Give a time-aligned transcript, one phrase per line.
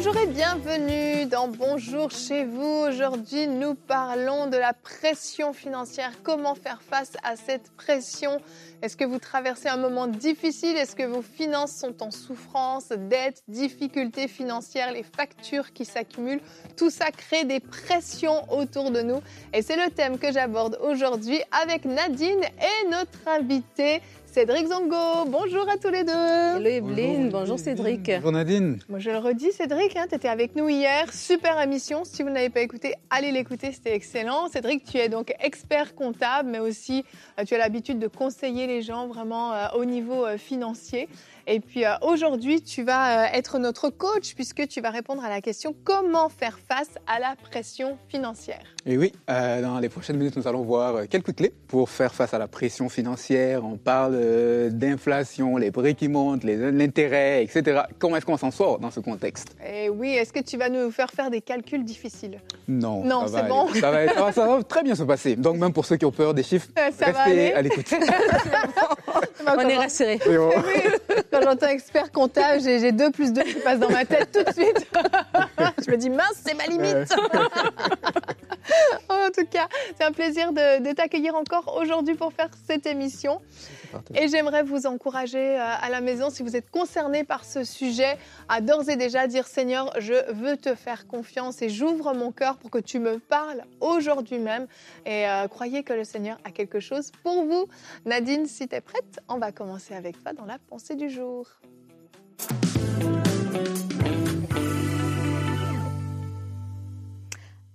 [0.00, 2.86] Bonjour et bienvenue dans Bonjour chez vous.
[2.86, 6.12] Aujourd'hui, nous parlons de la pression financière.
[6.22, 8.40] Comment faire face à cette pression?
[8.80, 10.76] Est-ce que vous traversez un moment difficile?
[10.76, 16.42] Est-ce que vos finances sont en souffrance, dettes, difficultés financières, les factures qui s'accumulent?
[16.76, 19.20] Tout ça crée des pressions autour de nous.
[19.52, 25.24] Et c'est le thème que j'aborde aujourd'hui avec Nadine et notre invité Cédric Zongo.
[25.26, 26.12] Bonjour à tous les deux.
[26.12, 28.10] Hello Evelyne, bonjour, Cédric.
[28.16, 28.78] Bonjour Nadine.
[28.88, 31.12] Moi, je le redis, Cédric, hein, tu étais avec nous hier.
[31.12, 32.04] Super émission.
[32.04, 34.48] Si vous n'avez pas écouté, allez l'écouter, c'était excellent.
[34.48, 37.04] Cédric, tu es donc expert comptable, mais aussi
[37.40, 41.08] euh, tu as l'habitude de conseiller les gens vraiment euh, au niveau euh, financier.
[41.50, 45.30] Et puis euh, aujourd'hui, tu vas euh, être notre coach puisque tu vas répondre à
[45.30, 48.60] la question comment faire face à la pression financière?
[48.84, 52.34] Et oui, euh, dans les prochaines minutes, nous allons voir quelques clés pour faire face
[52.34, 53.64] à la pression financière.
[53.64, 57.82] On parle euh, d'inflation, les prix qui montent, les- l'intérêt, etc.
[57.98, 59.48] Comment est-ce qu'on s'en sort dans ce contexte?
[59.66, 62.40] Et oui, est-ce que tu vas nous faire faire des calculs difficiles?
[62.66, 63.48] Non, Non, ça va c'est aller.
[63.48, 63.68] bon.
[63.80, 65.36] Ça va, être- ça va- très bien se passer.
[65.36, 67.86] Donc même pour ceux qui ont peur des chiffres, ça va restez aller à l'écoute.
[69.46, 70.18] On est rassurés.
[70.28, 70.50] Et on-
[71.32, 74.42] Quand j'entends expert comptable, j'ai j'ai deux plus deux qui passent dans ma tête tout
[74.44, 74.86] de suite.
[75.86, 77.10] Je me dis mince, c'est ma limite.
[79.08, 83.40] en tout cas, c'est un plaisir de, de t'accueillir encore aujourd'hui pour faire cette émission.
[84.14, 88.16] Et j'aimerais vous encourager euh, à la maison, si vous êtes concerné par ce sujet,
[88.48, 92.56] à d'ores et déjà dire Seigneur, je veux te faire confiance et j'ouvre mon cœur
[92.56, 94.66] pour que tu me parles aujourd'hui même.
[95.04, 97.66] Et euh, croyez que le Seigneur a quelque chose pour vous.
[98.06, 101.46] Nadine, si tu es prête, on va commencer avec toi dans la pensée du jour.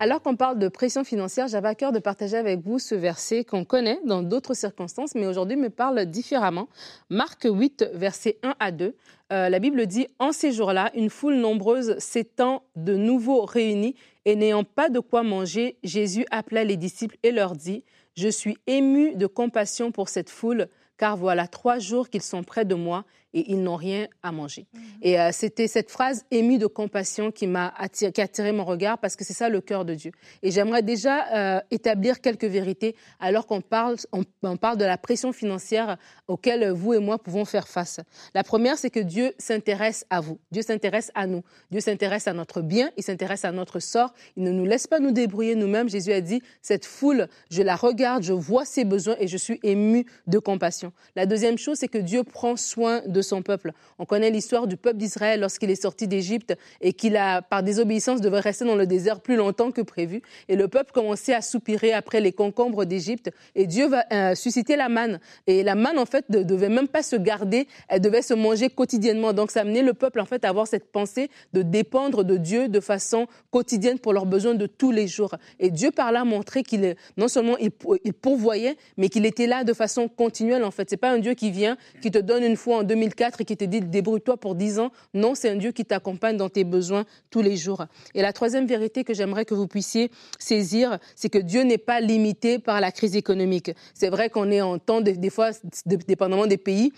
[0.03, 3.45] Alors qu'on parle de pression financière, j'avais à cœur de partager avec vous ce verset
[3.45, 6.67] qu'on connaît dans d'autres circonstances, mais aujourd'hui me parle différemment.
[7.09, 8.97] Marc 8, versets 1 à 2.
[9.31, 14.35] euh, la Bible dit En ces jours-là, une foule nombreuse s'étant de nouveau réunie et
[14.35, 17.85] n'ayant pas de quoi manger, Jésus appela les disciples et leur dit
[18.17, 22.65] Je suis ému de compassion pour cette foule, car voilà trois jours qu'ils sont près
[22.65, 24.67] de moi et ils n'ont rien à manger.
[25.01, 28.65] Et euh, c'était cette phrase émue de compassion qui m'a attiré, qui a attiré mon
[28.65, 30.11] regard parce que c'est ça le cœur de Dieu.
[30.41, 34.97] Et j'aimerais déjà euh, établir quelques vérités alors qu'on parle, on, on parle de la
[34.97, 37.99] pression financière auquel vous et moi pouvons faire face.
[38.35, 40.39] La première, c'est que Dieu s'intéresse à vous.
[40.51, 41.43] Dieu s'intéresse à nous.
[41.71, 42.91] Dieu s'intéresse à notre bien.
[42.97, 44.13] Il s'intéresse à notre sort.
[44.37, 45.89] Il ne nous laisse pas nous débrouiller nous-mêmes.
[45.89, 49.59] Jésus a dit, cette foule, je la regarde, je vois ses besoins et je suis
[49.63, 50.93] ému de compassion.
[51.15, 53.71] La deuxième chose, c'est que Dieu prend soin de son peuple.
[53.99, 58.21] On connaît l'histoire du peuple d'Israël lorsqu'il est sorti d'Égypte et qu'il a, par désobéissance,
[58.21, 60.21] devait rester dans le désert plus longtemps que prévu.
[60.49, 63.31] Et le peuple commençait à soupirer après les concombres d'Égypte.
[63.55, 65.19] Et Dieu va euh, susciter la manne.
[65.47, 68.69] Et la manne, en fait, ne devait même pas se garder, elle devait se manger
[68.69, 69.33] quotidiennement.
[69.33, 72.67] Donc, ça amenait le peuple, en fait, à avoir cette pensée de dépendre de Dieu
[72.67, 75.35] de façon quotidienne pour leurs besoins de tous les jours.
[75.59, 77.71] Et Dieu, par là, montrait qu'il, non seulement il,
[78.03, 80.89] il pourvoyait, mais qu'il était là de façon continuelle, en fait.
[80.89, 82.83] C'est pas un Dieu qui vient, qui te donne une fois en
[83.13, 84.91] 2004 et qui te dit débrouille-toi pour 10 ans.
[85.13, 87.85] Non, c'est un Dieu qui t'accompagne dans tes besoins tous les jours.
[88.13, 91.99] Et la troisième vérité que j'aimerais que vous puissiez saisir, c'est que Dieu n'est pas
[92.01, 93.71] limité par la crise économique.
[93.93, 95.51] C'est vrai qu'on est en temps, de- des fois,
[95.85, 96.91] dépendamment des pays,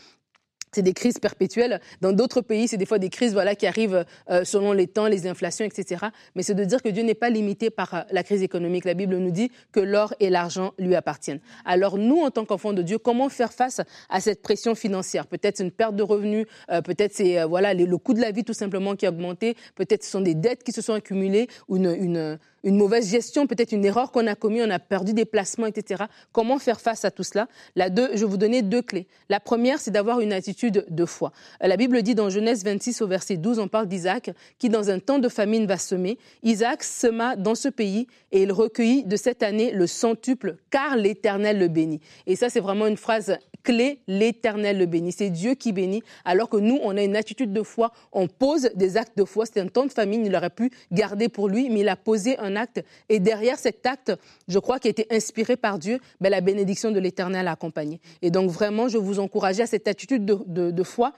[0.75, 1.80] c'est des crises perpétuelles.
[2.02, 5.08] Dans d'autres pays, c'est des fois des crises voilà, qui arrivent euh, selon les temps,
[5.08, 6.08] les inflations, etc.
[6.36, 8.84] Mais c'est de dire que Dieu n'est pas limité par euh, la crise économique.
[8.84, 11.40] La Bible nous dit que l'or et l'argent lui appartiennent.
[11.64, 15.28] Alors nous, en tant qu'enfants de Dieu, comment faire face à cette pression financière?
[15.28, 18.53] Peut-être une perte de revenus, euh, peut-être c'est voilà, le coût de la vie tout
[18.53, 22.38] simplement qui a augmenté, peut-être ce sont des dettes qui se sont accumulées, ou une,
[22.66, 26.06] une mauvaise gestion, peut-être une erreur qu'on a commise, on a perdu des placements, etc.
[26.34, 27.48] Comment faire face à tout cela?
[27.76, 29.08] La deux, Je vais vous donner deux clés.
[29.30, 31.31] La première, c'est d'avoir une attitude de foi.
[31.64, 34.90] Euh, La Bible dit dans Genèse 26 au verset 12, on parle d'Isaac qui, dans
[34.90, 36.17] un temps de famine, va semer.
[36.41, 41.59] Isaac sema dans ce pays et il recueillit de cette année le centuple, car l'Éternel
[41.59, 42.02] le bénit.
[42.26, 45.12] Et ça, c'est vraiment une phrase clé, l'Éternel le bénit.
[45.12, 48.70] C'est Dieu qui bénit, alors que nous, on a une attitude de foi, on pose
[48.76, 49.46] des actes de foi.
[49.46, 52.38] C'était un temps de famine, il aurait pu garder pour lui, mais il a posé
[52.40, 52.84] un acte.
[53.09, 54.13] Et derrière cet acte,
[54.47, 57.99] je crois qu'il a été inspiré par Dieu, ben, la bénédiction de l'Éternel a accompagné.
[58.22, 61.13] Et donc vraiment, je vous encourage à cette attitude de, de- de foi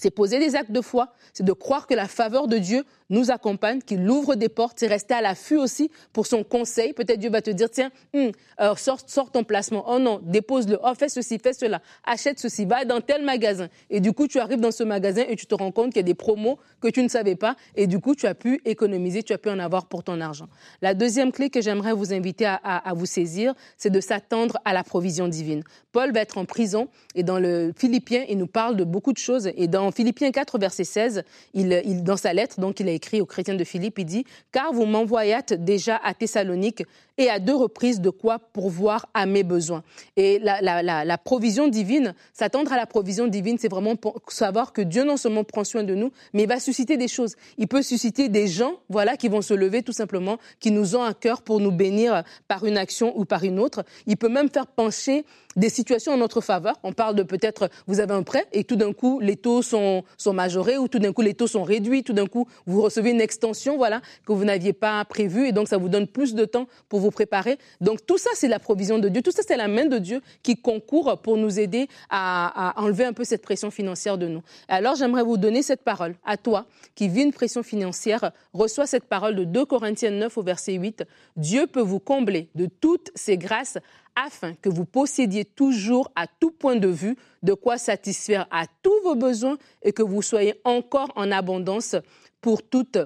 [0.00, 3.30] c'est poser des actes de foi, c'est de croire que la faveur de Dieu nous
[3.30, 6.94] accompagne, qu'il ouvre des portes, c'est rester à l'affût aussi pour son conseil.
[6.94, 8.30] Peut-être Dieu va te dire, tiens, hum,
[8.76, 9.84] sors, sors, ton placement.
[9.88, 10.78] Oh non, dépose-le.
[10.82, 11.82] Oh, fais ceci, fais cela.
[12.04, 13.68] Achète ceci, va dans tel magasin.
[13.90, 16.00] Et du coup, tu arrives dans ce magasin et tu te rends compte qu'il y
[16.00, 17.56] a des promos que tu ne savais pas.
[17.76, 20.46] Et du coup, tu as pu économiser, tu as pu en avoir pour ton argent.
[20.80, 24.72] La deuxième clé que j'aimerais vous inviter à, à vous saisir, c'est de s'attendre à
[24.72, 25.62] la provision divine.
[25.92, 29.18] Paul va être en prison et dans le Philippiens, il nous parle de beaucoup de
[29.18, 29.50] choses.
[29.56, 31.22] Et dans Philippiens 4, verset 16,
[31.54, 34.72] il, dans sa lettre, donc il a écrit aux chrétiens de Philippe, il dit Car
[34.72, 36.82] vous m'envoyâtes déjà à Thessalonique
[37.18, 39.82] et à deux reprises de quoi pourvoir à mes besoins.
[40.16, 45.04] Et la provision divine, s'attendre à la provision divine, c'est vraiment pour savoir que Dieu
[45.04, 47.36] non seulement prend soin de nous, mais il va susciter des choses.
[47.58, 51.02] Il peut susciter des gens, voilà, qui vont se lever tout simplement, qui nous ont
[51.02, 53.84] à cœur pour nous bénir par une action ou par une autre.
[54.06, 55.24] Il peut même faire pencher
[55.56, 56.76] des situations en notre faveur.
[56.82, 59.79] On parle de peut-être, vous avez un prêt et tout d'un coup, les taux sont,
[60.16, 62.02] sont majorés ou tout d'un coup, les taux sont réduits.
[62.02, 65.68] Tout d'un coup, vous recevez une extension, voilà, que vous n'aviez pas prévue et donc
[65.68, 67.58] ça vous donne plus de temps pour vous préparer.
[67.80, 69.22] Donc tout ça, c'est la provision de Dieu.
[69.22, 73.12] Tout ça, c'est la main de Dieu qui concourt pour nous aider à, enlever un
[73.12, 74.42] peu cette pression financière de nous.
[74.68, 78.32] Alors, j'aimerais vous donner cette parole à toi qui vis une pression financière.
[78.52, 81.04] Reçois cette parole de 2 Corinthiens 9 au verset 8.
[81.36, 83.78] Dieu peut vous combler de toutes ses grâces
[84.16, 89.00] afin que vous possédiez toujours à tout point de vue de quoi satisfaire à tous
[89.02, 91.96] vos besoins et que vous soyez encore en abondance
[92.40, 92.98] pour toute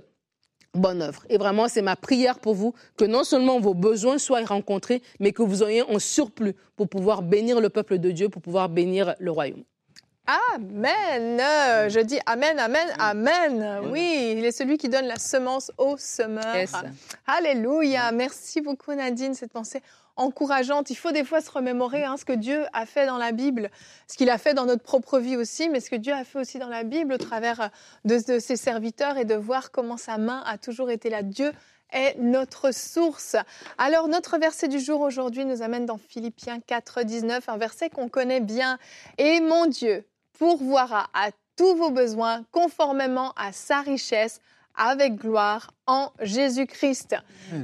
[0.75, 1.25] bonne œuvre.
[1.29, 5.33] Et vraiment, c'est ma prière pour vous que non seulement vos besoins soient rencontrés, mais
[5.33, 9.15] que vous ayez un surplus pour pouvoir bénir le peuple de Dieu, pour pouvoir bénir
[9.19, 9.65] le royaume.
[10.27, 11.39] Amen.
[11.91, 13.81] Je dis Amen, Amen, Amen.
[13.91, 16.57] Oui, il est celui qui donne la semence au semeur.
[16.57, 16.73] Yes.
[17.27, 18.11] Alléluia.
[18.11, 19.83] Merci beaucoup Nadine, cette pensée
[20.17, 20.91] encourageante.
[20.91, 23.71] Il faut des fois se remémorer hein, ce que Dieu a fait dans la Bible,
[24.07, 26.39] ce qu'il a fait dans notre propre vie aussi, mais ce que Dieu a fait
[26.39, 27.71] aussi dans la Bible au travers
[28.05, 31.23] de, de ses serviteurs et de voir comment sa main a toujours été là.
[31.23, 31.53] Dieu
[31.93, 33.37] est notre source.
[33.79, 38.09] Alors notre verset du jour aujourd'hui nous amène dans Philippiens 4, 19, un verset qu'on
[38.09, 38.79] connaît bien.
[39.19, 40.05] Et mon Dieu
[40.39, 44.41] pourvoira à tous vos besoins conformément à sa richesse
[44.77, 47.17] avec gloire en Jésus-Christ.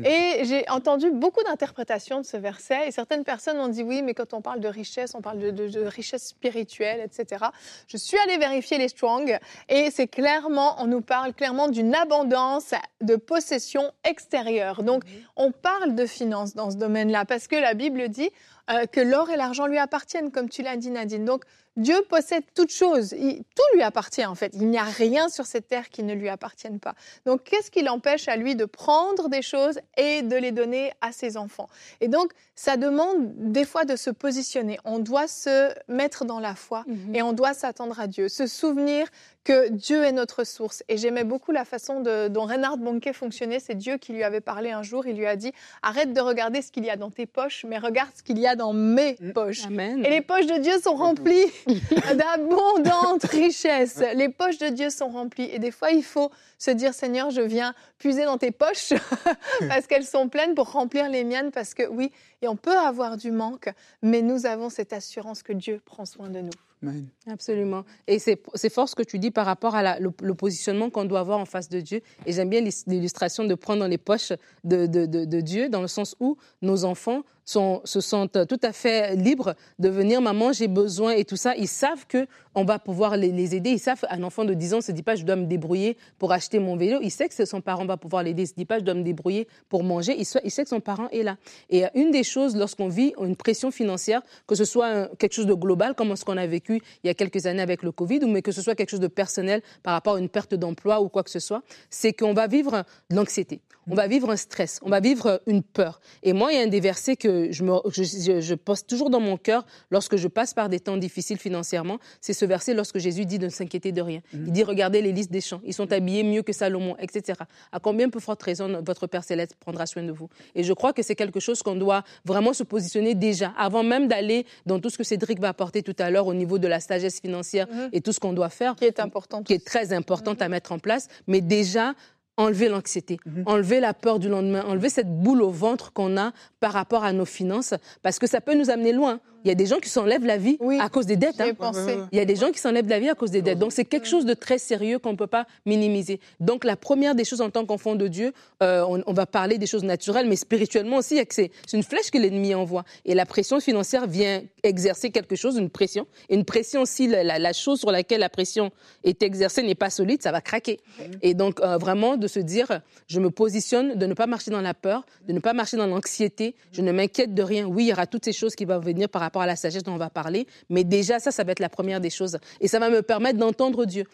[0.04, 4.14] Et j'ai entendu beaucoup d'interprétations de ce verset et certaines personnes ont dit oui, mais
[4.14, 7.46] quand on parle de richesse, on parle de, de, de richesse spirituelle, etc.
[7.88, 9.38] Je suis allée vérifier les Strong
[9.68, 14.82] et c'est clairement, on nous parle clairement d'une abondance de possessions extérieures.
[14.82, 15.04] Donc,
[15.36, 18.30] on parle de finances dans ce domaine-là parce que la Bible dit
[18.70, 21.24] euh, que l'or et l'argent lui appartiennent, comme tu l'as dit Nadine.
[21.24, 21.44] Donc,
[21.76, 23.10] Dieu possède toutes choses.
[23.10, 24.52] Tout lui appartient en fait.
[24.54, 26.94] Il n'y a rien sur cette terre qui ne lui appartienne pas.
[27.26, 31.12] Donc, qu'est-ce qui l'empêche à lui de prendre des choses et de les donner à
[31.12, 31.68] ses enfants
[32.00, 34.78] Et donc, ça demande des fois de se positionner.
[34.84, 37.16] On doit se mettre dans la foi -hmm.
[37.16, 38.28] et on doit s'attendre à Dieu.
[38.28, 39.06] Se souvenir
[39.44, 40.82] que Dieu est notre source.
[40.88, 43.58] Et j'aimais beaucoup la façon de, dont Reinhard Bonke fonctionnait.
[43.58, 45.06] C'est Dieu qui lui avait parlé un jour.
[45.06, 45.52] Il lui a dit
[45.82, 48.46] Arrête de regarder ce qu'il y a dans tes poches, mais regarde ce qu'il y
[48.46, 49.64] a dans mes poches.
[49.66, 50.04] Amen.
[50.04, 54.02] Et les poches de Dieu sont remplies d'abondantes richesses.
[54.14, 55.48] Les poches de Dieu sont remplies.
[55.52, 58.92] Et des fois, il faut se dire Seigneur, je viens puiser dans tes poches
[59.68, 61.50] parce qu'elles sont pleines pour remplir les miennes.
[61.50, 63.70] Parce que oui, et on peut avoir du manque,
[64.02, 66.50] mais nous avons cette assurance que Dieu prend soin de nous.
[66.82, 67.08] Amen.
[67.26, 67.84] Absolument.
[68.06, 71.04] Et c'est fort ce que tu dis par rapport à la, le, le, positionnement qu'on
[71.04, 72.00] doit avoir en face de Dieu.
[72.24, 74.32] Et j'aime bien l'illustration de prendre dans les poches
[74.64, 78.72] de, de, de, de, Dieu, dans le sens où nos enfants se sentent tout à
[78.72, 81.54] fait libres de venir, maman, j'ai besoin et tout ça.
[81.56, 83.70] Ils savent que on va pouvoir les, aider.
[83.70, 85.96] Ils savent, un enfant de 10 ans ne se dit pas, je dois me débrouiller
[86.18, 86.98] pour acheter mon vélo.
[87.02, 88.42] Il sait que son parent va pouvoir l'aider.
[88.42, 90.16] Il se dit pas, je dois me débrouiller pour manger.
[90.18, 91.36] Il, sait que son parent est là.
[91.68, 95.54] Et une des choses, lorsqu'on vit une pression financière, que ce soit quelque chose de
[95.54, 98.28] global, comme ce qu'on a vécu il y a quelques années avec le Covid, ou
[98.28, 101.08] mais que ce soit quelque chose de personnel par rapport à une perte d'emploi ou
[101.08, 103.60] quoi que ce soit, c'est qu'on va vivre l'anxiété.
[103.88, 106.00] On va vivre un stress, on va vivre une peur.
[106.22, 108.84] Et moi, il y a un des versets que je, me, je, je, je pose
[108.84, 111.98] toujours dans mon cœur lorsque je passe par des temps difficiles financièrement.
[112.20, 114.20] C'est ce verset lorsque Jésus dit de ne s'inquiéter de rien.
[114.32, 114.44] Mmh.
[114.46, 117.38] Il dit regardez les listes des champs, ils sont habillés mieux que Salomon, etc.
[117.72, 120.28] À combien peu forte raison votre Père céleste prendra soin de vous?
[120.54, 124.08] Et je crois que c'est quelque chose qu'on doit vraiment se positionner déjà, avant même
[124.08, 126.80] d'aller dans tout ce que Cédric va apporter tout à l'heure au niveau de la
[126.80, 127.88] sagesse financière mmh.
[127.92, 130.44] et tout ce qu'on doit faire, qui est important, qui est très importante mmh.
[130.44, 131.08] à mettre en place.
[131.26, 131.94] Mais déjà
[132.40, 133.42] enlever l'anxiété, mmh.
[133.46, 137.12] enlever la peur du lendemain, enlever cette boule au ventre qu'on a par rapport à
[137.12, 139.20] nos finances, parce que ça peut nous amener loin.
[139.44, 140.78] Il y a des gens qui s'enlèvent la vie Oui.
[140.80, 141.40] à cause des dettes.
[141.40, 141.54] Hein.
[141.54, 141.96] pensé.
[142.12, 143.58] Il y a des gens qui s'enlèvent la vie à cause des dettes.
[143.58, 146.20] Donc, c'est quelque chose de très sérieux qu'on ne peut pas minimiser.
[146.40, 148.32] Donc, la première des choses en tant qu'enfant de Dieu,
[148.62, 152.10] euh, on, on va parler des choses naturelles, mais spirituellement aussi, c'est c'est une flèche
[152.10, 152.84] que l'ennemi envoie.
[153.04, 156.06] Et la pression financière vient exercer quelque chose, une pression.
[156.28, 158.70] Et une pression, si la, la- la chose sur laquelle la pression
[159.04, 160.80] est exercée n'est pas solide, ça va craquer.
[161.22, 164.60] Et donc, euh, vraiment, de se dire, je me positionne, de ne pas marcher dans
[164.60, 167.66] la peur, de ne pas marcher dans l'anxiété, je ne m'inquiète de rien.
[167.66, 169.82] Oui, il y aura toutes ces choses qui vont venir par rapport à la sagesse
[169.84, 172.38] dont on va parler, mais déjà, ça, ça va être la première des choses.
[172.60, 174.04] Et ça va me permettre d'entendre Dieu.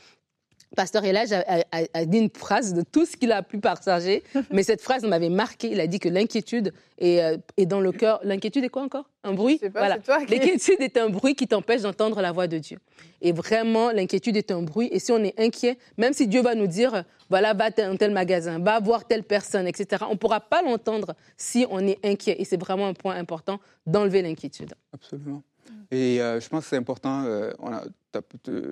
[0.75, 3.59] Pasteur Elage a, a- a- a dit une phrase de tout ce qu'il a pu
[3.59, 5.69] partager, mais cette phrase m'avait marqué.
[5.71, 8.19] Il a dit que l'inquiétude est, euh, est dans le cœur.
[8.25, 9.09] L'inquiétude est quoi encore?
[9.23, 9.59] Un bruit?
[9.63, 12.79] C'est toi qui- L'inquiétude est un bruit qui t'empêche d'entendre la voix de Dieu.
[13.23, 14.89] Et vraiment, l'inquiétude est un bruit.
[14.91, 18.13] Et si on est inquiet, même si Dieu va nous dire, voilà, va dans tel
[18.13, 22.37] magasin, va voir telle personne, etc., on ne pourra pas l'entendre si on est inquiet.
[22.41, 24.75] Et c'est vraiment un point important d'enlever l'inquiétude.
[24.93, 25.43] Absolument.
[25.91, 27.25] Et euh, je pense que c'est important.
[27.25, 27.85] euh, on a-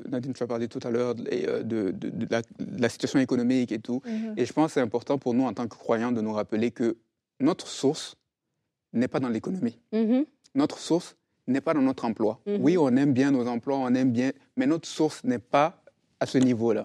[0.08, 2.88] Nadine, tu as parlé tout à l'heure de, euh, de- de- de la, de la
[2.88, 4.00] situation économique et tout.
[4.06, 4.34] Mhm.
[4.38, 6.70] Et je pense que c'est important pour nous, en tant que croyants, de nous rappeler
[6.70, 6.96] que
[7.40, 8.14] notre source
[8.92, 9.78] n'est pas dans l'économie.
[9.92, 10.24] Mhm.
[10.54, 12.40] Notre source n'est pas dans notre emploi.
[12.46, 12.58] Mhm.
[12.60, 15.82] Oui, on aime bien nos emplois, on aime bien, mais notre source n'est pas
[16.20, 16.84] à ce niveau-là.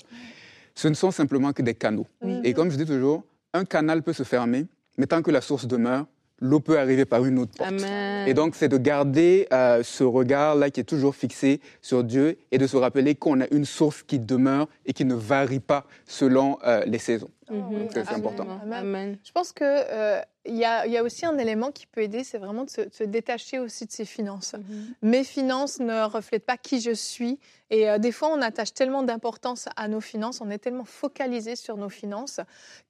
[0.80, 2.08] Ce ne sont simplement que des canaux.
[2.22, 2.40] Oui.
[2.46, 4.66] Et comme je dis toujours, un canal peut se fermer,
[4.98, 6.06] mais tant que la source demeure,
[6.40, 7.68] l'eau peut arriver par une autre porte.
[7.68, 8.26] Amen.
[8.30, 12.58] Et donc, c'est de garder euh, ce regard-là qui est toujours fixé sur Dieu et
[12.58, 16.58] de se rappeler qu'on a une source qui demeure et qui ne varie pas selon
[16.66, 17.30] euh, les saisons.
[17.50, 17.88] Mhm.
[17.92, 18.48] c'est important.
[18.64, 18.80] Amen.
[18.80, 19.18] Amen.
[19.24, 22.02] Je pense que euh, il y, a, il y a aussi un élément qui peut
[22.02, 24.56] aider, c'est vraiment de se, de se détacher aussi de ses finances.
[25.02, 27.40] Mes finances ne reflètent pas qui je suis.
[27.70, 31.56] Et euh, des fois, on attache tellement d'importance à nos finances, on est tellement focalisé
[31.56, 32.40] sur nos finances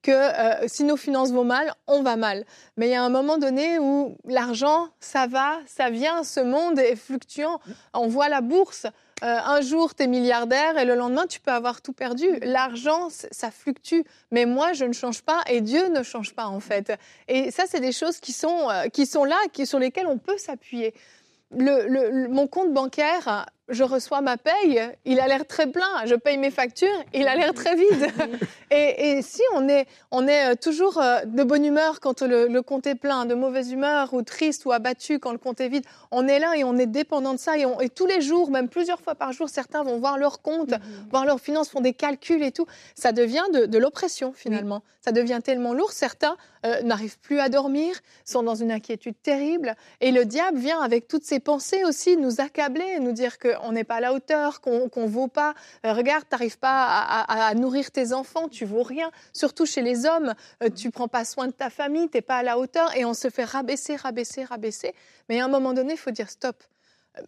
[0.02, 2.44] que euh, si nos finances vont mal, on va mal.
[2.76, 6.78] Mais il y a un moment donné où l'argent, ça va, ça vient, ce monde
[6.78, 7.60] est fluctuant.
[7.92, 8.86] On voit la bourse.
[9.22, 12.26] Euh, un jour, tu es milliardaire et le lendemain, tu peux avoir tout perdu.
[12.42, 14.00] L'argent, ça fluctue.
[14.30, 16.92] Mais moi, je ne change pas et Dieu ne change pas, en fait.
[17.28, 20.18] Et ça, c'est des choses qui sont, euh, qui sont là, qui, sur lesquelles on
[20.18, 20.94] peut s'appuyer.
[21.52, 26.04] Mon compte bancaire, je reçois ma paye, il a l'air très plein.
[26.06, 28.08] Je paye mes factures, il a l'air très vide.
[28.70, 32.46] et, et si on est, on est euh, toujours euh, de bonne humeur quand le,
[32.48, 35.68] le compte est plein, de mauvaise humeur ou triste ou abattu quand le compte est
[35.68, 37.56] vide, on est là et on est dépendant de ça.
[37.58, 40.42] Et, on- et tous les jours, même plusieurs fois par jour, certains vont voir leur
[40.42, 40.70] compte,
[41.10, 42.66] voir leurs finances, font des calculs et tout.
[42.94, 44.82] Ça devient de, de l'oppression finalement.
[45.02, 45.92] Ça devient tellement lourd.
[45.92, 46.36] Certains
[46.66, 47.94] euh, n'arrivent plus à dormir,
[48.26, 49.74] sont dans une inquiétude terrible.
[50.02, 53.84] Et le diable vient avec toutes ses pensées aussi nous accabler, nous dire qu'on n'est
[53.84, 55.54] pas à la hauteur, qu'on ne vaut pas.
[55.84, 56.86] Euh, regarde, tu n'arrives pas
[57.28, 59.10] à nourrir tes enfants, tu vaux rien.
[59.32, 62.38] Surtout chez les hommes, euh, tu prends pas soin de ta famille, tu n'es pas
[62.38, 62.94] à la hauteur.
[62.96, 64.94] Et on se fait rabaisser, rabaisser, rabaisser.
[65.28, 66.56] Mais à un moment donné, il faut dire stop.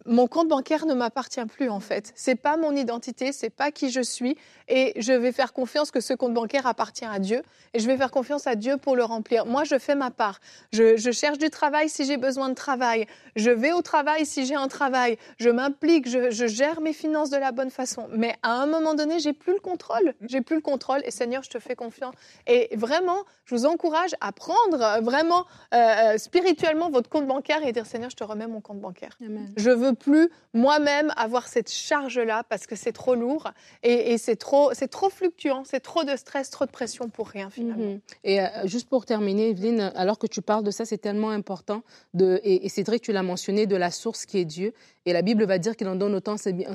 [0.05, 2.13] Mon compte bancaire ne m'appartient plus en fait.
[2.15, 4.37] C'est pas mon identité, c'est pas qui je suis,
[4.67, 7.97] et je vais faire confiance que ce compte bancaire appartient à Dieu, et je vais
[7.97, 9.45] faire confiance à Dieu pour le remplir.
[9.45, 10.39] Moi, je fais ma part.
[10.71, 13.07] Je, je cherche du travail si j'ai besoin de travail.
[13.35, 15.17] Je vais au travail si j'ai un travail.
[15.37, 18.07] Je m'implique, je, je gère mes finances de la bonne façon.
[18.11, 20.13] Mais à un moment donné, j'ai plus le contrôle.
[20.21, 22.13] J'ai plus le contrôle, et Seigneur, je te fais confiance.
[22.47, 27.65] Et vraiment, je vous encourage à prendre euh, vraiment euh, euh, spirituellement votre compte bancaire
[27.65, 29.17] et dire Seigneur, je te remets mon compte bancaire.
[29.25, 29.51] Amen.
[29.57, 34.35] Je veux plus moi-même avoir cette charge-là parce que c'est trop lourd et, et c'est
[34.35, 37.93] trop, c'est trop fluctuant, c'est trop de stress, trop de pression pour rien finalement.
[37.93, 37.99] Mhm.
[38.23, 41.83] Et euh, juste pour terminer, Evelyne, alors que tu parles de ça, c'est tellement important.
[42.13, 44.73] De, et, et Cédric, tu l'as mentionné, de la source qui est Dieu.
[45.05, 46.73] Et la Bible va dire qu'il en donne autant à ses bien-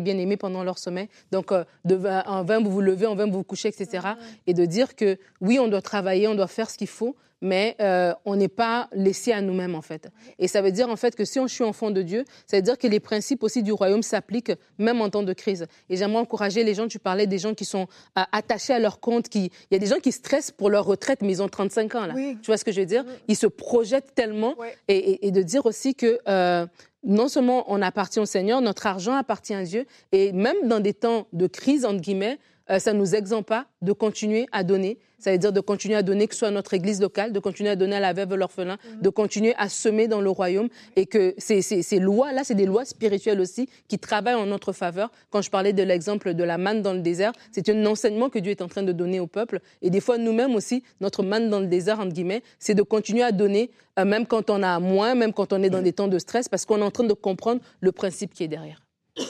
[0.00, 1.08] bien-aimés pendant leur sommeil.
[1.30, 4.06] Donc, euh, de, en vain vous vous levez, en vain vous vous couchez, etc.
[4.46, 7.76] Et de dire que oui, on doit travailler, on doit faire ce qu'il faut, mais
[7.80, 10.08] euh, on n'est pas laissé à nous-mêmes, en fait.
[10.38, 12.62] Et ça veut dire, en fait, que si on suis enfant de Dieu, ça veut
[12.62, 15.66] dire que les principes aussi du royaume s'appliquent même en temps de crise.
[15.90, 17.86] Et j'aimerais encourager les gens, tu parlais des gens qui sont
[18.18, 19.46] euh, attachés à leur compte, qui...
[19.70, 22.06] il y a des gens qui stressent pour leur retraite, mais ils ont 35 ans,
[22.06, 22.14] là.
[22.14, 22.36] Oui.
[22.42, 23.04] Tu vois ce que je veux dire?
[23.28, 24.54] Ils se projettent tellement.
[24.58, 24.76] Ouais.
[24.88, 26.66] Et, et- et de dire aussi que euh,
[27.02, 30.94] non seulement on appartient au Seigneur, notre argent appartient à Dieu, et même dans des
[30.94, 32.38] temps de crise, entre guillemets,
[32.70, 34.98] euh, ça ne nous exempte pas de continuer à donner.
[35.24, 37.38] Ça veut dire de continuer à donner, que ce soit à notre église locale, de
[37.38, 40.68] continuer à donner à la veuve l'orphelin, de continuer à semer dans le royaume.
[40.96, 44.74] Et que ces, ces, ces lois-là, c'est des lois spirituelles aussi qui travaillent en notre
[44.74, 45.10] faveur.
[45.30, 48.38] Quand je parlais de l'exemple de la manne dans le désert, c'est un enseignement que
[48.38, 49.60] Dieu est en train de donner au peuple.
[49.80, 53.22] Et des fois, nous-mêmes aussi, notre manne dans le désert, entre guillemets, c'est de continuer
[53.22, 56.08] à donner, euh, même quand on a moins, même quand on est dans des temps
[56.08, 58.84] de stress, parce qu'on est en train de comprendre le principe qui est derrière.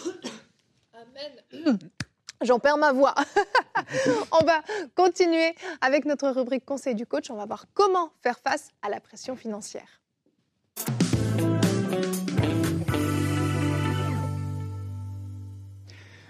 [1.55, 1.79] Amen.
[2.45, 3.15] J'en perds ma voix.
[4.33, 4.61] on va
[4.95, 7.31] continuer avec notre rubrique Conseil du coach.
[7.31, 10.01] On va voir comment faire face à la pression financière.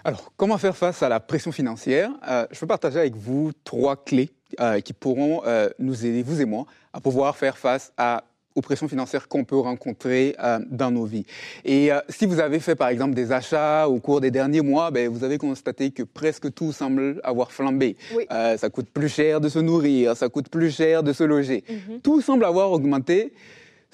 [0.06, 2.10] Alors, comment faire face à la pression financière?
[2.28, 4.30] Euh, je veux partager avec vous trois clés
[4.60, 8.22] euh, qui pourront euh, nous aider, vous et moi, à pouvoir faire face à
[8.54, 11.26] aux pressions financières qu'on peut rencontrer euh, dans nos vies.
[11.64, 14.90] Et euh, si vous avez fait par exemple des achats au cours des derniers mois,
[14.90, 17.96] ben, vous avez constaté que presque tout semble avoir flambé.
[18.14, 18.26] Oui.
[18.30, 21.64] Euh, ça coûte plus cher de se nourrir, ça coûte plus cher de se loger.
[21.68, 22.00] Mhm.
[22.00, 23.32] Tout semble avoir augmenté.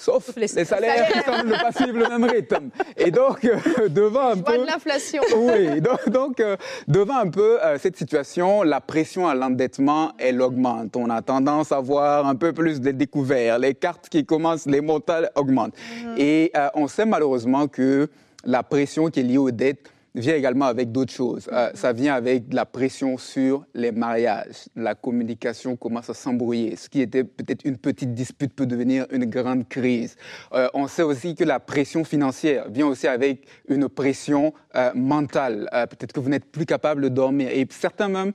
[0.01, 2.71] Sauf Sauf les les, salaires qui semblent ne pas suivre le même rythme.
[2.97, 4.59] Et donc, euh, devant un Je peu...
[4.59, 5.23] de l'inflation.
[5.37, 6.57] Oui, donc, donc, euh,
[6.89, 10.97] devant un peu euh, cette situation, la pression à l'endettement, elle augmente.
[10.97, 13.59] On a tendance à voir un peu plus de découverts.
[13.59, 15.75] Les cartes qui commencent, les montants augmentent.
[16.17, 18.09] Et euh, on sait malheureusement que
[18.45, 21.49] la pression qui est liée aux dettes vient également avec d'autres choses.
[21.53, 24.69] Euh, ça vient avec la pression sur les mariages.
[24.77, 26.77] La communication commence à s'embrouiller.
[26.77, 30.17] Ce qui était peut-être une petite dispute peut devenir une grande crise.
[30.53, 35.69] Euh, on sait aussi que la pression financière vient aussi avec une pression euh, mentale.
[35.91, 37.49] Peut-être que vous n'êtes plus capable de dormir.
[37.51, 38.33] Et certains même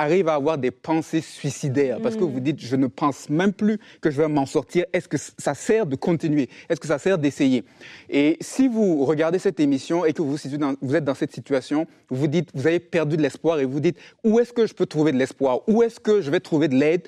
[0.00, 1.98] arrivent à avoir des pensées suicidaires.
[2.02, 4.84] Parce que vous dites je ne pense même plus que je vais m'en sortir.
[4.92, 6.48] Est-ce que ça sert de continuer?
[6.68, 7.64] Est-ce que ça sert d'essayer?
[8.08, 12.16] Et si vous regardez cette émission et que vous, dans- êtes dans cette situation, vous
[12.20, 14.86] vous dites vous avez perdu de l'espoir et vous dites où est-ce que je peux
[14.86, 15.60] trouver de l'espoir?
[15.68, 17.02] Où est-ce que je vais trouver de l'aide?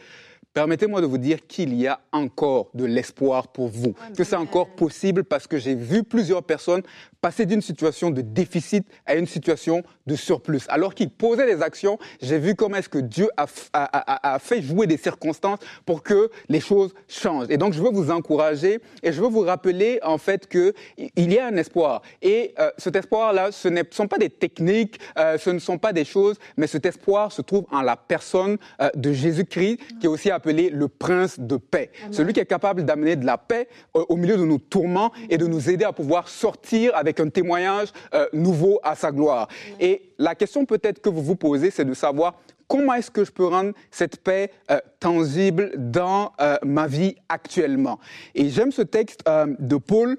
[0.55, 4.69] Permettez-moi de vous dire qu'il y a encore de l'espoir pour vous, que c'est encore
[4.69, 6.83] possible parce que j'ai vu plusieurs personnes
[7.23, 10.63] passer d'une situation de déficit à une situation de surplus.
[10.69, 14.35] Alors qu'ils posaient des actions, j'ai vu comment est-ce que Dieu a, f- a- a-
[14.35, 17.47] a fait jouer des circonstances pour que les choses changent.
[17.49, 20.75] Et donc, je veux vous encourager et je veux vous rappeler en fait que
[21.17, 22.03] il y a un espoir.
[22.21, 25.93] Et euh, cet espoir-là, ce ne sont pas des techniques, euh, ce ne sont pas
[25.93, 30.09] des choses, mais cet espoir se trouve en la personne euh, de Jésus-Christ, qui est
[30.09, 31.93] aussi appelé le prince de paix.
[32.11, 35.47] Celui qui est capable d'amener de la paix au milieu de nos tourments et de
[35.47, 39.49] nous aider à pouvoir sortir avec un témoignage euh, nouveau à sa gloire.
[39.81, 43.33] Et la question peut-être que vous vous posez, c'est de savoir comment est-ce que je
[43.33, 47.99] peux rendre cette paix euh, tangible dans euh, ma vie actuellement.
[48.35, 50.17] Et j'aime ce texte de Paul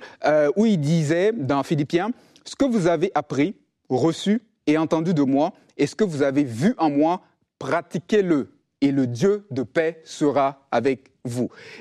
[0.55, 2.11] où il disait dans Philippiens,
[2.45, 3.55] ce que vous avez appris,
[3.89, 7.21] reçu et entendu de moi, et ce que vous avez vu en moi,
[7.59, 8.49] pratiquez-le,
[8.81, 11.12] et le Dieu de paix sera avec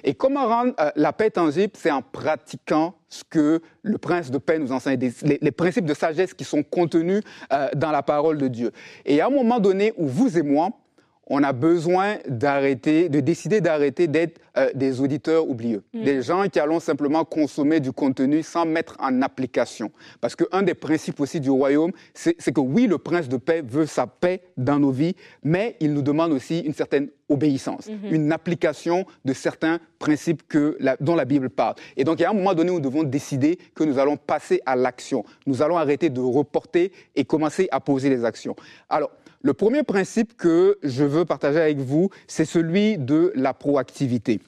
[0.04, 4.38] Et comment rendre euh, la paix tangible C'est en pratiquant ce que le prince de
[4.38, 7.22] paix nous enseigne, les principes de sagesse qui sont contenus
[7.52, 8.70] euh, dans la parole de Dieu.
[9.04, 10.70] Et à un moment donné où vous et moi,
[11.28, 16.58] on a besoin d'arrêter, de décider d'arrêter d'être euh, des auditeurs oublieux, des gens qui
[16.60, 19.92] allons simplement consommer du contenu sans mettre en application.
[20.20, 23.86] Parce qu'un des principes aussi du royaume, c'est que oui, le prince de paix veut
[23.86, 29.06] sa paix dans nos vies, mais il nous demande aussi une certaine obéissance, une application
[29.24, 31.76] de certains principes que la- dont la Bible parle.
[31.96, 34.16] Et donc, il y a un moment donné où nous devons décider que nous allons
[34.18, 35.24] passer à l'action.
[35.46, 38.54] Nous allons arrêter de reporter et commencer à poser les actions.
[38.90, 39.10] Alors,
[39.42, 44.40] le premier principe que je veux partager avec vous, c'est celui de la proactivité.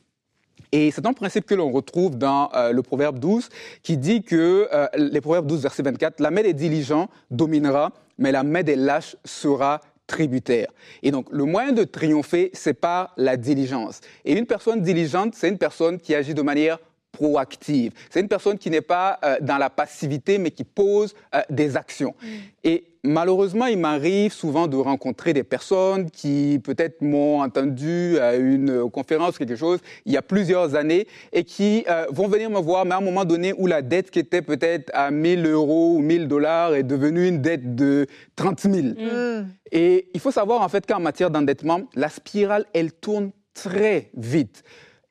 [0.71, 3.49] Et c'est un principe que l'on retrouve dans euh, le Proverbe 12
[3.83, 8.33] qui dit que, euh, les Proverbes 12, verset 24, la main des diligents dominera, mais
[8.33, 10.69] la main des lâches sera tributaire.
[11.03, 14.01] Et donc, le moyen de triompher, c'est par la diligence.
[14.25, 16.79] Et une personne diligente, c'est une personne qui agit de manière
[17.15, 17.93] proactive.
[18.11, 21.77] C'est une personne qui n'est pas euh, dans la passivité, mais qui pose euh, des
[21.77, 22.15] actions.
[22.65, 28.91] Et malheureusement, il m'arrive souvent de rencontrer des personnes qui peut-être m'ont entendu à une
[28.91, 32.85] conférence quelque chose il y a plusieurs années et qui euh, vont venir me voir,
[32.85, 36.01] mais à un moment donné où la dette qui était peut-être à 1000 euros ou
[36.01, 38.75] 1000 dollars est devenue une dette de 30 000.
[38.89, 39.47] Mm.
[39.71, 44.65] Et il faut savoir en fait qu'en matière d'endettement, la spirale, elle tourne très vite.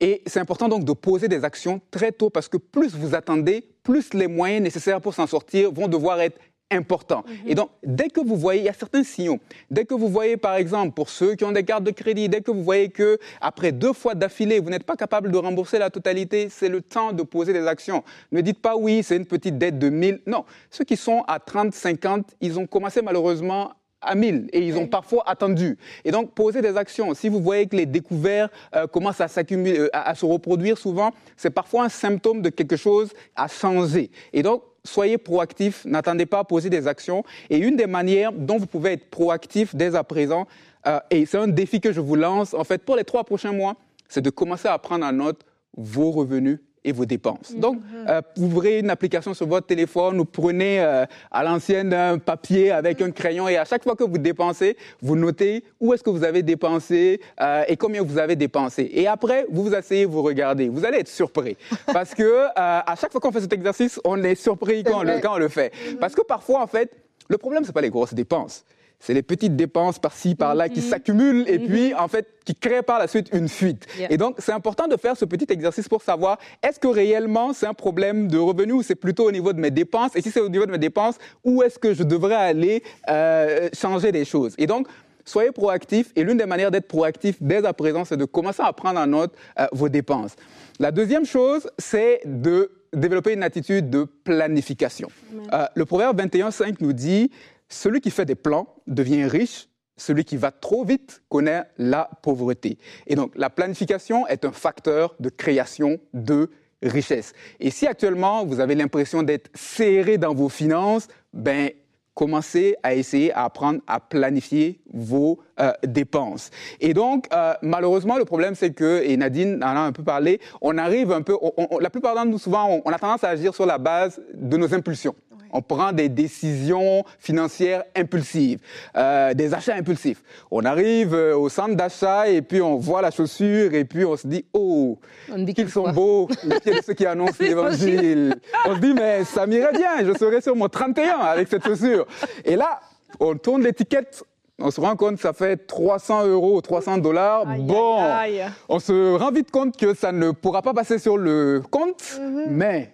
[0.04, 3.66] Et c'est important donc de poser des actions très tôt parce que plus vous attendez,
[3.84, 6.38] plus les moyens nécessaires pour s'en sortir vont devoir être
[6.72, 7.24] importants.
[7.46, 9.39] Et donc, dès que vous voyez, il y a certains signaux.
[9.72, 12.42] Dès que vous voyez, par exemple, pour ceux qui ont des cartes de crédit, dès
[12.42, 15.89] que vous voyez que après deux fois d'affilée, vous n'êtes pas capable de rembourser la
[15.89, 18.04] totalité, c'est le temps de poser des actions.
[18.34, 20.24] Ne dites pas oui, c'est une petite dette de 1000.
[20.28, 23.72] Non, ceux qui sont à 30, 50, ils ont commencé malheureusement
[24.04, 25.78] à 1000 et ils ont parfois attendu.
[26.06, 27.13] Et donc, posez des actions.
[27.13, 30.78] Si vous voyez que les découverts euh, commencent à s'accumuler, euh, à, à se reproduire
[30.78, 34.12] souvent, c'est parfois un symptôme de quelque chose à changer.
[34.34, 37.24] Et donc, soyez proactifs, n'attendez pas à poser des actions.
[37.50, 40.48] Et une des manières dont vous pouvez être proactif dès à présent,
[40.88, 43.54] euh, et c'est un défi que je vous lance, en fait, pour les trois prochains
[43.54, 43.76] mois,
[44.10, 47.54] c'est de commencer à prendre en note vos revenus et vos dépenses.
[47.56, 52.17] Donc, euh, vous ouvrez une application sur votre téléphone, vous prenez euh, à l'ancienne un
[52.17, 56.04] papier avec un crayon et à chaque fois que vous dépensez, vous notez où est-ce
[56.04, 58.89] que vous avez dépensé euh, et combien vous avez dépensé.
[58.93, 60.69] Et après, vous vous asseyez, vous regardez.
[60.69, 61.58] Vous allez être surpris
[61.93, 65.04] parce que euh, à chaque fois qu'on fait cet exercice, on est surpris quand on,
[65.04, 65.72] le, quand on le fait.
[66.00, 66.91] Parce que parfois, en fait,
[67.28, 68.65] Le problème, ce n'est pas les grosses dépenses.
[69.06, 70.86] C'est les petites dépenses par-ci, par-là qui Mhm.
[70.86, 71.68] s'accumulent et Mhm.
[71.68, 73.86] puis, en fait, qui créent par la suite une fuite.
[74.00, 74.13] Yeah.
[74.13, 77.66] Et donc, c'est important de faire ce petit exercice pour savoir est-ce que réellement c'est
[77.66, 80.16] un problème de revenus ou c'est plutôt au niveau de mes dépenses?
[80.16, 83.68] Et si c'est au niveau de mes dépenses, où est-ce que je devrais aller euh,
[83.74, 84.54] changer des choses?
[84.58, 84.88] Et donc,
[85.26, 86.12] soyez proactifs.
[86.16, 89.08] Et l'une des manières d'être proactif dès à présent, c'est de commencer à prendre en
[89.08, 90.36] note euh, vos dépenses.
[90.80, 95.10] La deuxième chose, c'est de développer une attitude de planification.
[95.52, 97.32] Euh, le proverbe 21.5 nous dit
[97.69, 102.78] celui qui fait des plans devient riche, celui qui va trop vite connaît la pauvreté.
[103.08, 106.49] Et donc, la planification est un facteur de création de
[106.82, 107.34] richesse.
[107.60, 111.69] Et si actuellement, vous avez l'impression d'être serré dans vos finances, ben,
[112.13, 116.52] commencez à essayer à apprendre à planifier vos euh, dépenses.
[116.80, 120.39] Et donc, euh, malheureusement, le problème, c'est que, et Nadine en a un peu parlé,
[120.62, 121.38] on arrive un peu,
[121.80, 124.73] la plupart d'entre nous, souvent, on a tendance à agir sur la base de nos
[124.73, 125.15] impulsions.
[125.54, 128.60] On prend des décisions financières impulsives,
[128.98, 130.22] euh, des achats impulsifs.
[130.52, 134.18] On arrive euh, au centre d'achat et puis on voit la chaussure et puis on
[134.18, 134.98] se dit, oh,
[135.32, 138.36] On dit qu'ils qu'il sont beaux, les pieds de ceux qui annoncent l'évangile.
[138.66, 142.06] On se dit, mais ça m'irait bien, je serais sur mon 31 avec cette chaussure.
[142.44, 142.80] Et là,
[143.20, 144.24] on tourne l'étiquette,
[144.60, 147.46] on se rend compte que ça fait 300 euros, 300 dollars.
[147.60, 148.50] Bon, aïe, aïe.
[148.70, 152.46] on se rend vite compte que ça ne pourra pas passer sur le compte, Mhm.
[152.50, 152.94] mais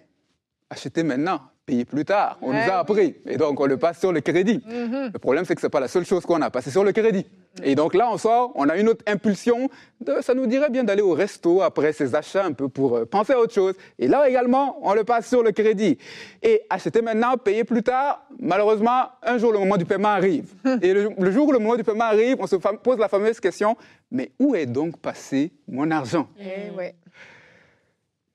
[0.68, 2.38] acheter maintenant, payer plus tard.
[2.42, 3.16] On nous a appris.
[3.26, 4.62] Et donc, on le passe sur le crédit.
[4.66, 5.10] Mhm.
[5.12, 6.92] Le problème, c'est que ce n'est pas la seule chose qu'on a passé sur le
[6.92, 7.26] crédit.
[7.62, 9.68] Et donc là, on sort, on a une autre impulsion.
[10.00, 13.04] De, ça nous dirait bien d'aller au resto après ces achats un peu pour euh,
[13.04, 13.74] penser à autre chose.
[13.98, 15.98] Et là également, on le passe sur le crédit.
[16.42, 20.52] Et acheter maintenant, payer plus tard, malheureusement, un jour, le moment du paiement arrive.
[20.82, 23.40] Et le, le jour où le moment du paiement arrive, on se pose la fameuse
[23.40, 23.76] question,
[24.10, 26.28] mais où est donc passé mon argent?
[26.38, 26.94] Eh ouais.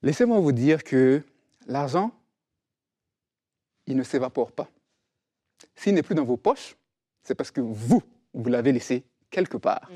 [0.03, 1.21] Laissez-moi vous dire que
[1.67, 2.11] l'argent,
[3.87, 4.69] il ne s'évapore pas.
[5.75, 6.75] S'il n'est plus dans vos poches,
[7.23, 8.01] c'est parce que vous,
[8.33, 9.89] vous l'avez laissé quelque part.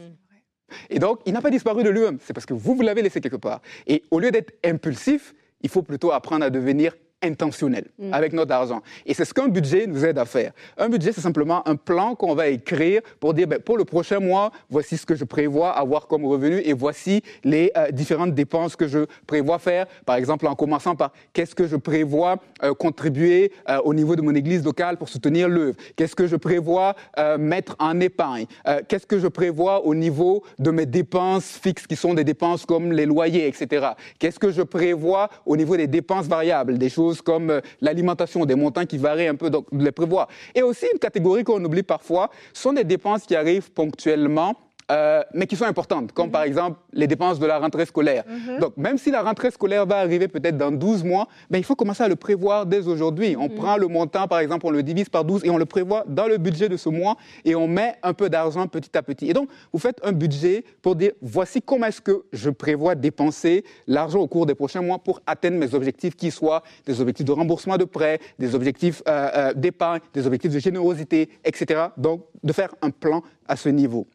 [0.89, 3.21] Et donc, il n'a pas disparu de lui-même, c'est parce que vous, vous l'avez laissé
[3.21, 3.61] quelque part.
[3.87, 8.81] Et au lieu d'être impulsif, il faut plutôt apprendre à devenir intentionnel avec notre argent.
[9.05, 10.51] Et c'est ce qu'un budget nous aide à faire.
[10.77, 14.19] Un budget, c'est simplement un plan qu'on va écrire pour dire, ben, pour le prochain
[14.19, 18.75] mois, voici ce que je prévois avoir comme revenu et voici les euh, différentes dépenses
[18.75, 19.85] que je prévois faire.
[20.05, 24.21] Par exemple, en commençant par qu'est-ce que je prévois euh, contribuer euh, au niveau de
[24.21, 25.75] mon église locale pour soutenir l'œuvre?
[25.95, 26.95] Qu'est-ce que je prévois
[27.37, 28.45] mettre en épargne?
[28.87, 32.91] Qu'est-ce que je prévois au niveau de mes dépenses fixes qui sont des dépenses comme
[32.91, 33.89] les loyers, etc.
[34.17, 38.55] Qu'est-ce que je prévois au niveau des dépenses variables, des choses comme euh, l'alimentation, des
[38.55, 40.27] montants qui varient un peu, donc les prévoir.
[40.55, 44.55] Et aussi une catégorie qu'on oublie parfois, sont des dépenses qui arrivent ponctuellement.
[44.91, 48.23] Euh, mais qui sont importantes, comme par exemple les dépenses de la rentrée scolaire.
[48.59, 51.75] Donc, même si la rentrée scolaire va arriver peut-être dans 12 mois, ben, il faut
[51.75, 53.35] commencer à le prévoir dès aujourd'hui.
[53.39, 56.03] On prend le montant, par exemple, on le divise par 12 et on le prévoit
[56.07, 59.29] dans le budget de ce mois et on met un peu d'argent petit à petit.
[59.29, 63.63] Et donc, vous faites un budget pour dire, voici comment est-ce que je prévois dépenser
[63.87, 67.31] l'argent au cours des prochains mois pour atteindre mes objectifs qui soient des objectifs de
[67.31, 71.87] remboursement de prêts, des objectifs euh, euh, d'épargne, des objectifs de générosité, etc.
[71.97, 74.07] Donc, de faire un plan à ce niveau.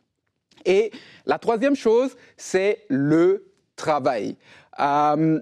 [0.65, 0.91] Et
[1.27, 3.47] la troisième chose, c'est le
[3.77, 4.37] travail.
[4.81, 5.41] Euh,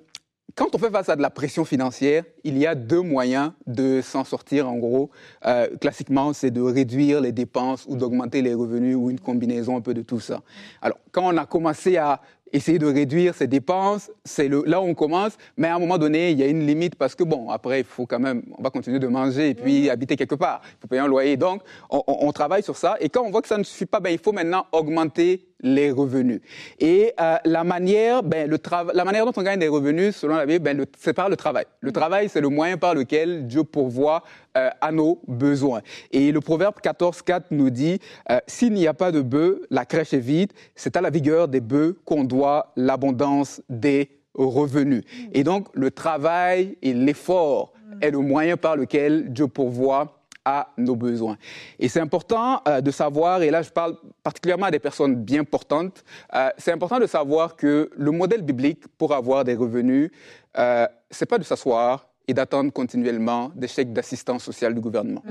[0.55, 4.03] quand on fait face à de la pression financière, il y a deux moyens de
[4.03, 4.69] s'en sortir.
[4.69, 5.11] En gros,
[5.47, 9.81] Euh, classiquement, c'est de réduire les dépenses ou d'augmenter les revenus ou une combinaison un
[9.81, 10.43] peu de tout ça.
[10.83, 12.21] Alors, quand on a commencé à
[12.53, 15.99] essayer de réduire ses dépenses, c'est le, là où on commence, mais à un moment
[15.99, 18.63] donné, il y a une limite parce que, bon, après, il faut quand même, on
[18.63, 20.61] va continuer de manger et puis habiter quelque part.
[20.65, 21.37] Il faut payer un loyer.
[21.37, 22.97] Donc, on, on- on travaille sur ça.
[23.01, 25.91] Et quand on voit que ça ne suffit pas, ben, il faut maintenant augmenter les
[25.91, 26.41] revenus.
[26.79, 28.59] Et euh, la manière, ben, le
[28.95, 31.65] la manière dont on gagne des revenus, selon la Bible, ben, c'est par le travail.
[31.81, 34.23] Le travail, c'est le moyen par lequel Dieu pourvoit
[34.57, 35.81] euh, à nos besoins.
[36.11, 37.99] Et le proverbe 14.4 nous dit,
[38.31, 40.53] euh, s'il n'y a pas de bœufs, la crèche est vide.
[40.75, 45.05] C'est à la vigueur des bœufs qu'on doit l'abondance des revenus.
[45.35, 50.97] Et donc, le travail et l'effort est le moyen par lequel Dieu pourvoit à nos
[50.97, 51.37] besoins.
[51.79, 55.45] Et c'est important euh, de savoir, et là je parle particulièrement à des personnes bien
[55.45, 60.11] portantes, euh, c'est important de savoir que le modèle biblique pour avoir des revenus,
[60.59, 65.23] euh, c'est pas de s'asseoir et d'attendre continuellement des chèques d'assistance sociale du gouvernement.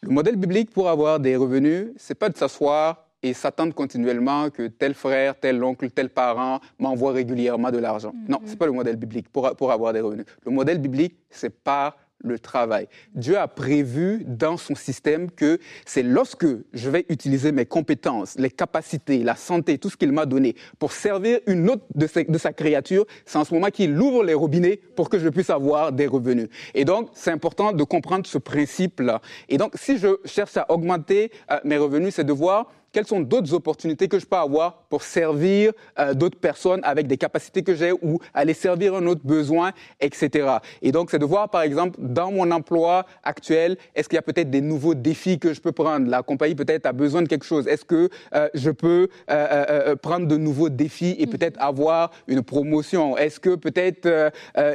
[0.00, 4.68] Le modèle biblique pour avoir des revenus, c'est pas de s'asseoir et s'attendre continuellement que
[4.68, 8.12] tel frère, tel oncle, tel parent m'envoie régulièrement de l'argent.
[8.28, 10.26] Non, c'est pas le modèle biblique pour, pour avoir des revenus.
[10.44, 12.88] Le modèle biblique, c'est par le travail.
[13.14, 18.50] Dieu a prévu dans son système que c'est lorsque je vais utiliser mes compétences, les
[18.50, 23.06] capacités, la santé, tout ce qu'il m'a donné pour servir une autre de, sa créature,
[23.24, 26.48] c'est en ce moment qu'il ouvre les robinets pour que je puisse avoir des revenus.
[26.74, 29.20] Et donc, c'est important de comprendre ce principe-là.
[29.48, 33.20] Et donc, si je cherche à augmenter euh, mes revenus, c'est de voir quelles sont
[33.20, 37.74] d'autres opportunités que je peux avoir pour servir euh, d'autres personnes avec des capacités que
[37.74, 40.56] j'ai ou aller servir un autre besoin, etc.
[40.82, 44.22] Et donc, c'est de voir, par exemple, dans mon emploi actuel, est-ce qu'il y a
[44.22, 46.08] peut-être des nouveaux défis que je peux prendre?
[46.08, 47.66] La compagnie peut-être a besoin de quelque chose.
[47.68, 53.16] Est-ce que euh, je peux euh, prendre de nouveaux défis et peut-être avoir une promotion?
[53.16, 54.08] Est-ce que peut-être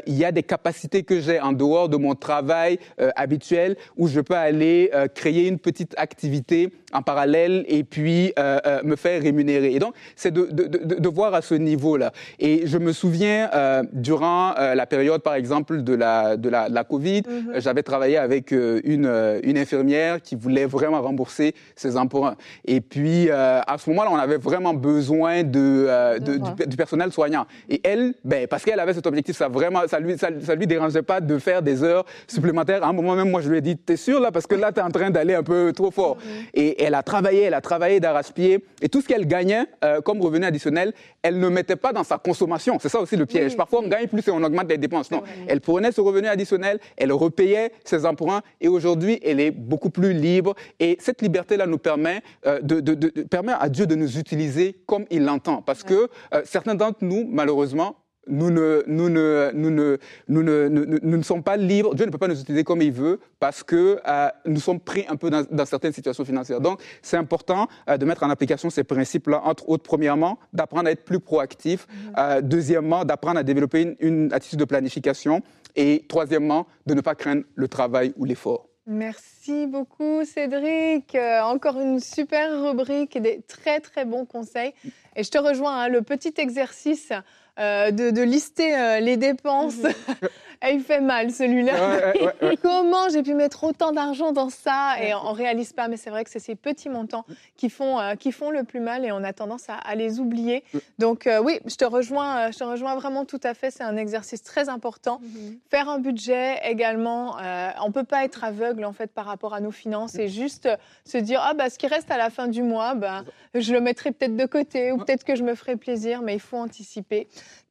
[0.05, 2.79] il y a des capacités que j'ai en dehors de mon travail
[3.15, 8.81] habituel où je peux aller créer une petite activité en parallèle et puis euh, euh,
[8.83, 9.73] me faire rémunérer.
[9.73, 12.11] Et donc, c'est de, de, de, de, voir à ce niveau-là.
[12.39, 16.83] Et je me souviens, euh, durant la période, par exemple, de la, de la, la
[16.83, 17.59] Covid, mm-hmm.
[17.61, 22.35] j'avais travaillé avec une, une infirmière qui voulait vraiment rembourser ses emprunts.
[22.65, 27.45] Et puis, à ce moment-là, on avait vraiment besoin de, du, du, personnel soignant.
[27.69, 30.67] Et elle, ben, parce qu'elle avait cet objectif, ça vraiment, ça lui, ça, ça, lui
[30.67, 32.83] dérangeait pas de faire des heures supplémentaires.
[32.83, 34.71] À un moment même, moi, je lui ai dit, t'es sûr là, parce que là,
[34.71, 36.17] t'es en train d'aller un peu trop fort.
[36.17, 36.49] Mm-hmm.
[36.53, 40.21] Et elle a travaillé, elle a travaillé d'arrache-pied, et tout ce qu'elle gagnait euh, comme
[40.21, 42.77] revenu additionnel, elle ne mettait pas dans sa consommation.
[42.79, 43.55] C'est ça aussi le piège.
[43.55, 45.11] Parfois, on gagne plus et on augmente les dépenses.
[45.11, 49.89] Non, elle prenait ce revenu additionnel, elle repayait ses emprunts, et aujourd'hui, elle est beaucoup
[49.89, 50.55] plus libre.
[50.79, 54.77] Et cette liberté-là nous permet, euh, de, de, de, permet à Dieu de nous utiliser
[54.85, 55.61] comme il l'entend.
[55.61, 57.95] Parce que euh, certains d'entre nous, malheureusement,
[58.27, 61.93] nous ne, nous, ne, nous, ne, nous, ne, nous, ne sommes pas libres.
[61.95, 65.05] Dieu ne peut pas nous utiliser comme il veut parce que euh, nous sommes pris
[65.09, 66.61] un peu dans, certaines situations financières.
[66.61, 70.91] Donc, c'est important euh, de mettre en application ces principes-là, entre autres, premièrement, d'apprendre à
[70.91, 71.87] être plus proactif.
[71.87, 72.13] Mm-hmm.
[72.17, 75.41] Euh, deuxièmement, d'apprendre à développer une, attitude de planification.
[75.75, 78.69] Et troisièmement, de ne pas craindre le travail ou l'effort.
[78.85, 81.17] Merci beaucoup Cédric.
[81.43, 84.73] Encore une super rubrique et des très très bons conseils.
[85.15, 87.11] Et je te rejoins, hein, le petit exercice
[87.59, 89.77] euh, de, de, lister euh, les dépenses.
[89.77, 90.29] Mhm.
[90.71, 91.73] il fait mal celui-là.
[91.73, 95.73] Ouais, ouais, ouais, Comment j'ai pu mettre autant d'argent dans ça et on, ne réalise
[95.73, 95.87] pas.
[95.87, 97.25] Mais c'est vrai que c'est ces petits montants
[97.57, 100.19] qui font euh, qui font le plus mal et on a tendance à, à les
[100.19, 100.63] oublier.
[100.99, 103.71] Donc euh, oui, je te rejoins, je te rejoins vraiment tout à fait.
[103.71, 105.19] C'est un exercice très important.
[105.21, 105.57] Mm -hmm.
[105.69, 107.37] Faire un budget également.
[107.85, 110.69] On peut pas être aveugle en fait par rapport à nos finances et juste
[111.05, 113.81] se dire ah bah ce qui reste à la fin du mois, bah je le
[113.81, 116.21] mettrai peut-être de côté ou peut-être que je me ferai plaisir.
[116.21, 117.27] Mais il faut anticiper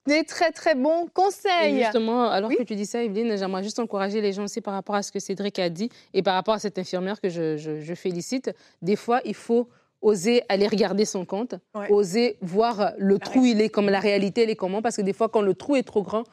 [0.07, 1.79] des très très bons conseils.
[1.79, 2.57] Et justement, alors oui.
[2.57, 5.13] que tu dis ça, Evelyne, j'aimerais juste encourager les gens aussi par rapport à ce
[5.13, 8.51] que Cédric a dit et par rapport à cette infirmière que je, je, je félicite.
[8.81, 9.69] Des fois, il faut
[10.03, 11.91] oser aller regarder son compte, ouais.
[11.91, 15.13] oser voir le trou, il est comme la réalité, elle est comment, parce que des
[15.13, 16.25] fois, quand le trou est trop grand,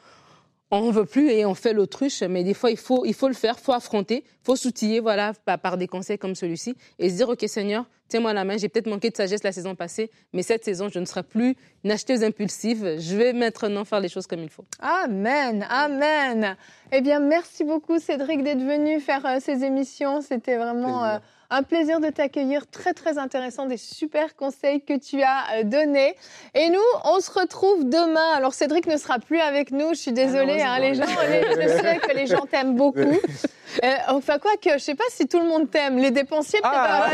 [0.70, 3.28] on ne veut plus et on fait l'autruche, mais des fois, il faut, il faut
[3.28, 7.10] le faire, il faut affronter, il faut s'outiller voilà, par des conseils comme celui-ci et
[7.10, 10.10] se dire, OK, Seigneur, tiens-moi la main, j'ai peut-être manqué de sagesse la saison passée,
[10.32, 12.98] mais cette saison, je ne serai plus une acheteuse impulsive.
[12.98, 14.64] Je vais maintenant faire les choses comme il faut.
[14.78, 16.56] Amen, amen.
[16.92, 20.20] Eh bien, merci beaucoup, Cédric, d'être venu faire euh, ces émissions.
[20.20, 21.18] C'était vraiment...
[21.52, 26.14] Un plaisir de t'accueillir, très très intéressant, des super conseils que tu as euh, donnés.
[26.54, 28.32] Et nous, on se retrouve demain.
[28.36, 31.68] Alors Cédric ne sera plus avec nous, je suis désolée, hein, les gens, les, je
[31.68, 33.00] sais que les gens t'aiment beaucoup.
[33.00, 35.98] Euh, enfin quoi que, je sais pas si tout le monde t'aime.
[35.98, 37.08] Les dépensiers peut-être ah,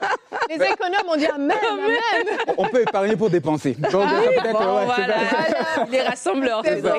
[0.00, 0.08] pas.
[0.56, 2.54] les économes on dit amen, amen.
[2.56, 3.72] On peut épargner pour dépenser.
[3.72, 5.16] Donc, ah, oui, bon, ouais, voilà.
[5.90, 6.94] Les rassembleurs, c'est ça.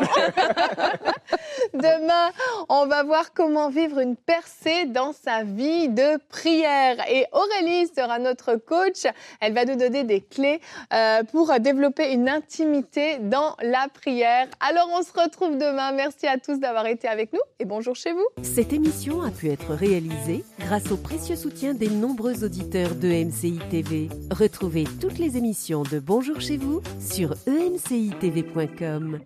[1.73, 2.31] Demain,
[2.69, 6.97] on va voir comment vivre une percée dans sa vie de prière.
[7.09, 9.05] Et Aurélie sera notre coach.
[9.39, 10.59] Elle va nous donner des clés
[10.93, 14.47] euh, pour développer une intimité dans la prière.
[14.59, 15.91] Alors, on se retrouve demain.
[15.93, 18.25] Merci à tous d'avoir été avec nous et bonjour chez vous.
[18.41, 23.07] Cette émission a pu être réalisée grâce au précieux soutien des nombreux auditeurs de
[23.51, 24.07] TV.
[24.31, 29.19] Retrouvez toutes les émissions de Bonjour chez vous sur emcitv.com.